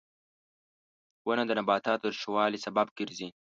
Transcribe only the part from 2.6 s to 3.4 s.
سبب ګرځي.